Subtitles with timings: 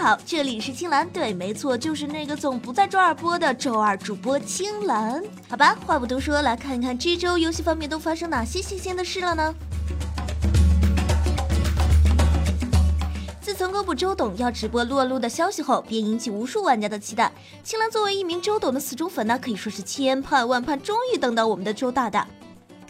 [0.00, 5.22] 好，这里是青蓝，对，没错，就是那个总不在周二播的周二主播青蓝。
[5.46, 9.54] 好吧，话不多说，来看一看这周游戏方面都发生哪些新鲜的事了呢？
[13.42, 17.30] 自从公布周董要直播撸啊撸的消息后，便引起无数玩家的期待。
[17.62, 22.26] 青蓝作为一名周董的死忠粉呢，可以说是千盼万盼，终于等到我们的周大大。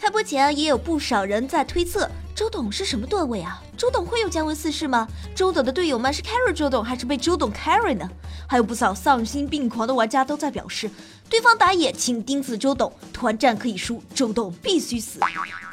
[0.00, 2.10] 开播前，也有不少人在推测。
[2.34, 3.62] 周董是什么段位啊？
[3.76, 5.06] 周董会有姜文四世吗？
[5.34, 8.08] 周董的队友们是 carry 周董还是被周董 carry 呢？
[8.48, 10.90] 还有不少丧心病狂的玩家都在表示，
[11.28, 15.20] 对方打野请盯死周董，团战可以输，周董必须死，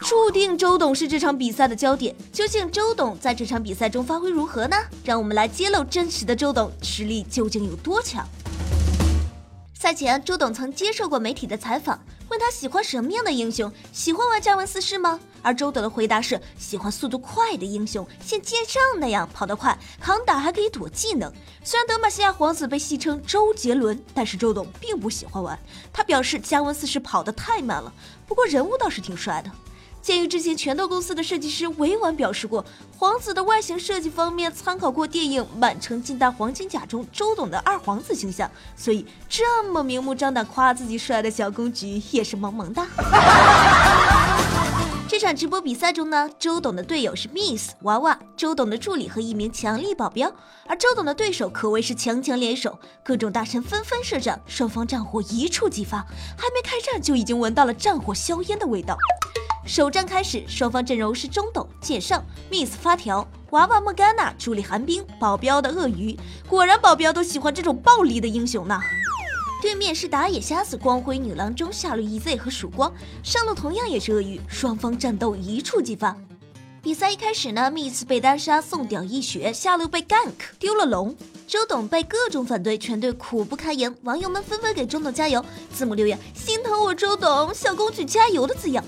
[0.00, 2.12] 注定周董是这场比赛的焦点。
[2.32, 4.76] 究竟周董在这场比赛中发挥如何呢？
[5.04, 8.26] 让我们来揭露真实的周董实力究竟有多强。
[9.72, 12.00] 赛前，周董曾接受过媒体的采访。
[12.28, 13.72] 问他喜欢什么样的英雄？
[13.92, 15.18] 喜欢玩加文四世吗？
[15.42, 21.32] 而周董的回答是喜欢速度快的英雄，像剑圣那样跑得快，扛打还可以躲技能。
[21.62, 25.56] 虽然德玛西亚皇子被戏称周杰伦，但是周董并不喜欢玩。
[25.92, 27.92] 他表示加文四世跑得太慢了，
[28.26, 29.50] 不过人物倒是挺帅的。
[30.06, 32.64] 鉴于之前拳头公司的设计师委婉表示过，
[32.96, 42.86] 皇子的外形设计方面参考过电影《满城尽带黄金甲》中周董的二皇子形象，所以这么明目张胆夸自己帅的小公举也是萌萌哒。
[45.18, 50.30] 这场直播比赛中呢，周董的队友是 Miss 娃娃，周董的助理和一名强力保镖，
[50.66, 56.00] 而周董的对手可谓是强强联手，各种大神纷纷射掌，双方战火一触即发，
[56.36, 58.94] 还没开战就已经闻到了战火硝烟的味道。
[59.64, 66.14] 首战开始，双方阵容是中斗剑圣、Miss 发条、娃娃莫甘娜、助理寒冰、保镖的鳄鱼。
[66.46, 68.78] 果然，保镖都喜欢这种暴力的英雄呢。
[69.62, 74.38] 对面是打野瞎子、光辉女郎中、下路 EZ 和曙光，上路同样也是鳄鱼。
[74.48, 76.14] 双方战斗一触即发。
[76.82, 81.16] 比赛一开始呢，Miss 被单杀送掉一血，下路被 gank 丢了龙，
[81.48, 83.92] 周董被各种反对，全队苦不堪言。
[84.02, 88.84] 网友们纷纷给周董加油，字母留言心疼我周董，小公举加油的字样。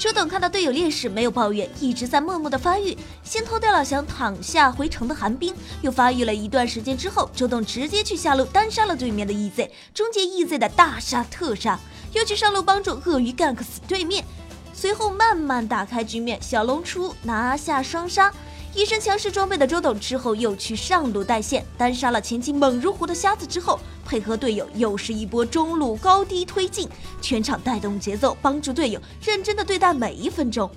[0.00, 2.96] 周董看到队友劣势，没有抱怨，一直在默默的发育。
[3.22, 11.78] 先偷掉了想躺下回城的寒冰，又发育了一段时间之后，周董直接去下路单杀了对面的 EZ，终结 EZ 的大杀特杀，
[12.14, 14.24] 又去上路帮助鳄鱼 gank 死对面，
[14.72, 18.32] 随后慢慢打开局面，小龙出拿下双杀。
[18.72, 26.88] 一身强势装备的周董之后又去上路带线，单杀了前期猛如虎的瞎子之后，配合队友又是一波中路高低推进，
[27.20, 30.70] 全场带动节奏，帮助队友认真的对待每一分钟。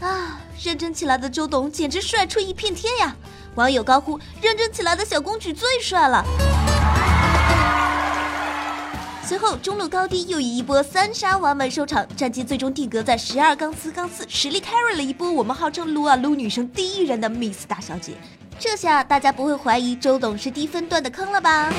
[0.00, 3.16] 啊，认真起来的周董简直帅出一片天呀！
[3.54, 6.24] 网友高呼：认真起来的小公举最帅了。
[9.26, 18.12] 随后，中路高低又以一波三杀完美收场，战绩最终定格在十二杠四杠四，实力 carry 了一波我们号称撸啊撸女生第一人的 Miss 大小姐。
[18.58, 21.72] 这下大家不会怀疑周董是低分段的坑了吧？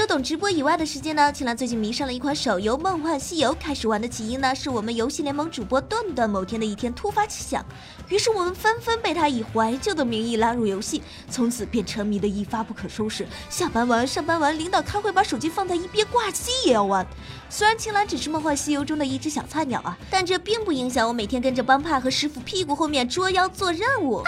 [0.00, 3.50] 周董直播以外的时间呢，青兰最近迷上了一款手游《梦幻西游》。
[3.60, 7.62] 开始玩的起因呢，是我们游戏联盟主播段段某天的一天突发奇想，
[8.08, 13.28] 于是我们纷纷被他以怀旧的名义拉入游戏，从此便沉迷的一发不可收拾。
[13.50, 17.06] 下班玩，上班玩，领导开会把手机放在一边挂机也要玩。
[17.50, 24.22] 虽然青兰只是《梦幻西游》中的一只小菜鸟啊，但这并不影响我每天跟着帮派和师傅屁股后面捉妖做任务。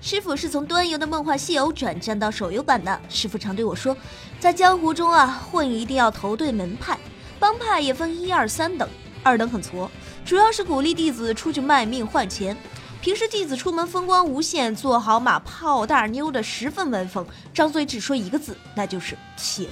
[0.00, 3.00] 师傅是从端游的《梦幻西游》转战到手游版的。
[3.08, 3.96] 师傅常对我说，
[4.38, 6.96] 在江湖中啊，混一定要投对门派，
[7.38, 8.88] 帮派也分一二三等，
[9.24, 9.90] 二等很挫，
[10.24, 12.56] 主要是鼓励弟子出去卖命换钱。
[13.00, 19.66] 平时弟子出门风光无限，坐好马泡大妞的十分威风，张嘴只说一个字，那就是钱。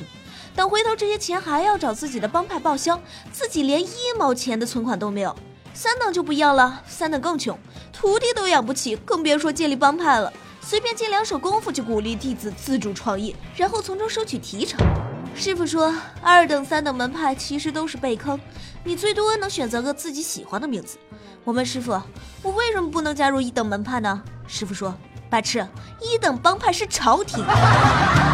[0.56, 3.00] 等回头这些钱还要找自己的帮派报销，
[3.30, 3.88] 自己连一
[4.18, 5.34] 毛钱的存款都没有。
[5.76, 7.56] 三等就不一样了，三等更穷，
[7.92, 10.32] 徒弟都养不起，更别说建立帮派了。
[10.62, 14.80] 随便借两手功夫就鼓励弟子自主创业，然后从中收取提成。
[15.34, 18.40] 师傅说，二等、三等门派其实都是被坑，
[18.84, 20.96] 你最多能选择个自己喜欢的名字。
[21.44, 22.00] 我问师傅，
[22.42, 24.22] 我为什么不能加入一等门派呢？
[24.46, 24.94] 师傅说，
[25.28, 25.68] 白痴，
[26.00, 27.44] 一等帮派是朝廷。《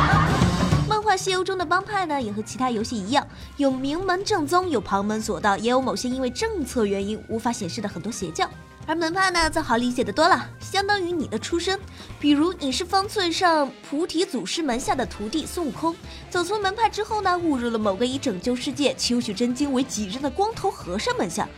[1.17, 3.27] 西游》中的帮派呢，也和其他游戏一样，
[3.57, 8.49] 有名门正宗，有旁门左道，也有某些因为政策原因无法显示的很多邪教。
[8.85, 11.79] 而门派呢，则好理解的多了，相当于你的出身。
[12.19, 15.95] 比如你是方寸上菩提祖师门下的徒弟孙悟空，
[16.29, 21.49] 走错门派之后呢，误入了某个以拯救世界、求取真经为己任的光头和尚门下。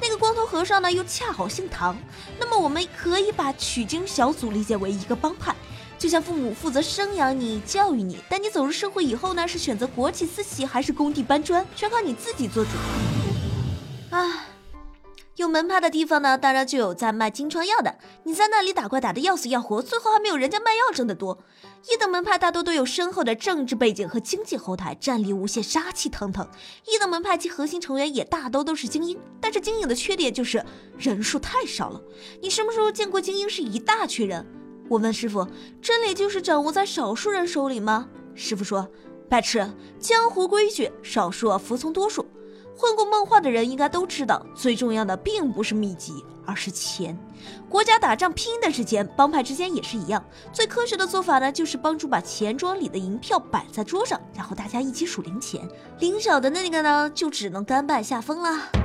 [0.00, 1.96] 那个光头和尚呢，又恰好姓唐，
[2.40, 5.54] 那么我们可以把取经小组理解为一个帮派。
[6.02, 12.70] 就像父母负责生养你、教育你，但你走入社会以后呢，是选择国企私企还是工地搬砖，全靠你自己做主。
[14.10, 14.48] 啊，
[15.36, 17.98] 有门派的地方呢，当然就有在卖金疮药的。
[18.24, 21.38] 你在那里打怪打得要死要活，最后还没有人家卖药挣得多。
[21.92, 26.44] 一等门派大多都有深厚的政治背景和经济后台，战力无限，杀气腾腾。
[26.84, 30.66] 一等门派其核心成员也大都都是精英，但是精英的缺点就是
[30.98, 32.02] 人数太少了。
[32.40, 34.44] 你什么时候见过精英是一大群人？
[34.88, 35.46] 我问师傅，
[35.80, 38.08] 真理就是掌握在少数人手里吗？
[38.34, 38.86] 师傅说，
[39.28, 39.66] 白痴，
[39.98, 42.26] 江湖规矩，少数服从多数。
[42.74, 47.16] 混过梦话的人应该都知道，最重要的并不是秘籍，而是钱。
[47.68, 50.22] 国家打仗拼的是钱，帮派之间也是一样。
[50.52, 55.68] 最科学的做法呢，就是帮助把钱庄里的银票摆在桌上，然后大家一起数零钱，
[56.00, 58.81] 零少的那个呢，就只能甘拜下风了。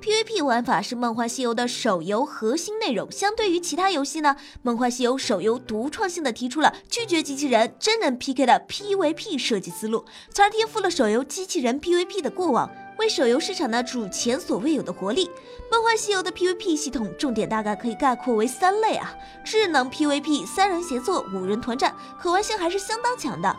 [0.00, 3.10] PVP 玩法是《梦幻西游》的手游核心内容。
[3.10, 12.70] 相对于其他游戏呢，《梦幻西游》手游独创性的提出了拒绝机器人真人 PK 的 PVP 设计思路，从而颠覆了手游机器人 PVP 的过往。
[12.98, 15.30] 为手游市场呢注入前所未有的活力。
[15.70, 19.14] 梦幻西游的 PVP 系统重点大概可以概括为三类啊：
[19.44, 23.56] 智能 PVP、三人协作、五人团战，可玩性还是相当强的。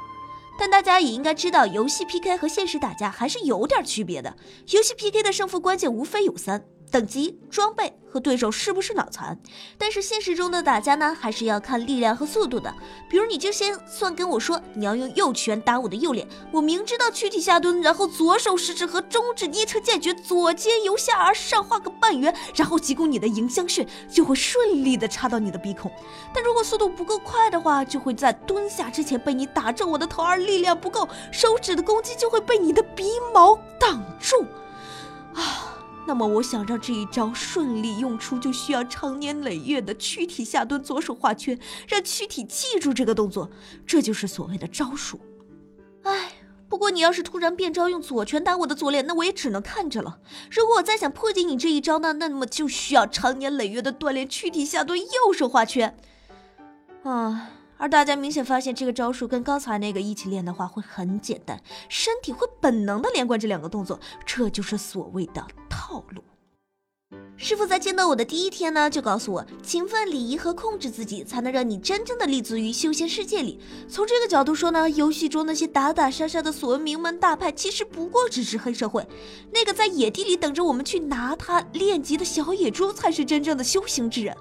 [0.59, 4.35] 但大家也应该知道，游戏 PK 和现实打架还是有点区别的。
[4.71, 6.65] 游戏 PK 的胜负关键无非有三。
[6.91, 9.39] 等级、装备和对手是不是脑残？
[9.77, 12.73] 但是现实中的打架呢，还是要看力量和速度的。
[13.07, 25.91] 比如，你就先算跟我说，你要用右拳打我的右脸，我明知道躯体下蹲，然后左手食指和中指捏成剑诀，左肩由下而上画个半圆，然后击攻你的迎香穴，就会顺利的插到你的鼻孔。
[26.33, 34.43] 但如果速度不够快的话，就会在蹲下之前被你打中我的头，而力量不够，手指的攻击就会被你的鼻毛挡住。
[35.35, 35.75] 啊！
[36.09, 43.47] 那么，我想让这一招顺利用出，就需要长年累月的躯体下蹲，左手画圈，让躯体记住这个动作，
[43.85, 45.19] 这就是所谓的招数。
[46.01, 46.31] 哎，
[46.67, 50.17] 不过你要是突然变招，用左拳打我的左脸，那我也只能看着了。
[50.49, 55.95] 如果我再想破解你这一招呢，那么就需要长年累月的锻炼躯体下蹲，右手画圈。
[57.03, 57.51] 啊。
[57.79, 66.21] 而大家明显发现，这个招数跟刚才那个一起练的话，会很简单，身体会本能的连贯这两个动作，这就是所谓的套路。
[67.37, 73.57] 师傅在见到我的第一天呢，就告诉我，勤奋、礼仪和控制自己，才能让你真正的立足于修仙世界里。
[73.87, 79.07] 从这个角度说呢，游戏中那些打打杀杀的所谓名门大派，其实不过只是黑社会。
[79.53, 84.35] 那个在野地里等着我们去拿它练级的小野猪，才是真正的修行之人。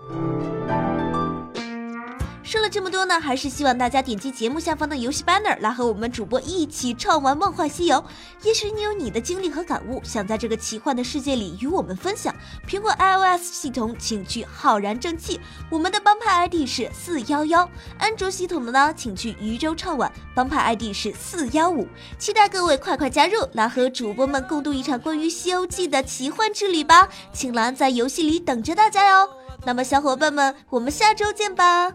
[2.49, 7.97] 说了这么多呢，还是希望大家点击节目下方的游戏 banner 来和我们主播一起畅玩《梦幻西游》。
[8.43, 12.35] 也许你有你的经历和感悟，想在这个奇幻的世界里与我们分享。
[12.67, 17.69] 苹果 iOS 系统请去浩然正气，我们的帮派 ID 是四幺幺；
[17.99, 21.87] 安卓系统的呢，请去渔舟畅玩，帮派 ID 是四幺五。
[22.19, 27.11] 期待各位快快加入，来和主播们共度一场关于《西游记》的奇幻之旅吧！
[27.31, 29.29] 青蓝在游戏里等着大家哟。
[29.67, 31.93] 那么小伙伴们，我们下周见吧！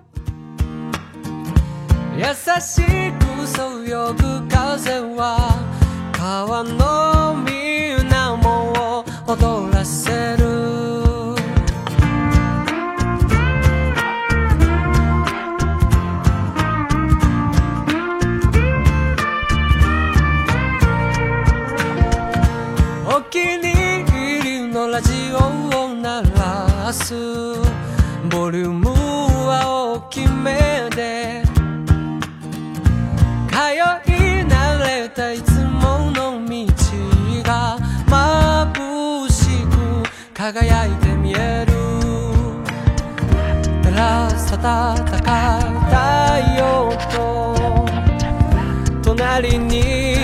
[2.24, 2.30] 優
[2.62, 2.81] し
[3.20, 5.60] くそよぐ風は
[6.14, 10.44] 川の水面を踊らせる。
[23.06, 25.40] お気に入りのラジオ
[25.78, 27.52] を鳴らす。
[40.43, 41.71] 輝いて見える。
[43.81, 45.95] 照らさたか太
[46.59, 47.15] 陽と。
[49.01, 50.23] 隣に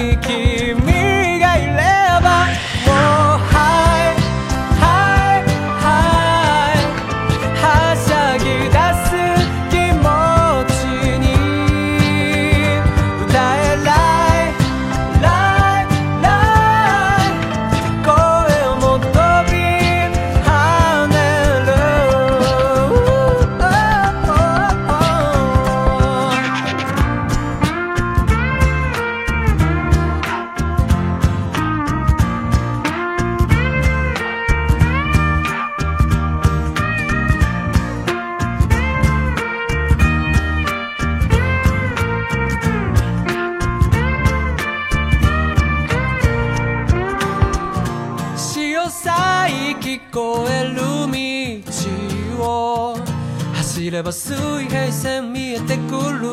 [54.00, 54.34] れば水
[54.70, 55.91] 平線見えてく
[56.22, 56.32] る。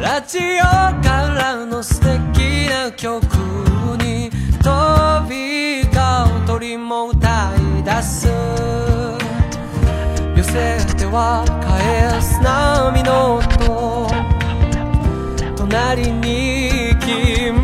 [0.00, 0.62] ラジオ
[1.04, 3.22] からの素敵な曲
[4.02, 4.30] に
[4.62, 6.00] 飛び交
[6.44, 8.26] う鳥も歌い出す。
[10.34, 14.08] 寄せては返す波の音。
[15.54, 17.61] 隣に君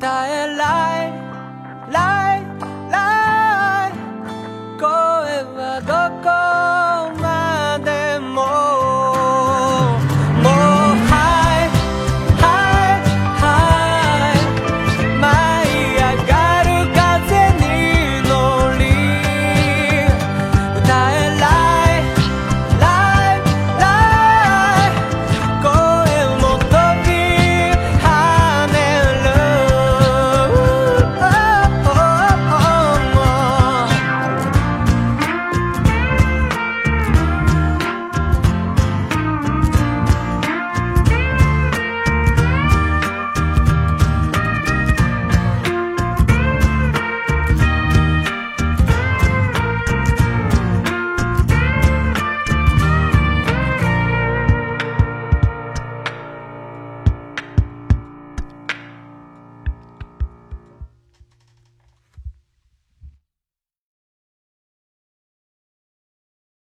[0.00, 0.89] 歌えない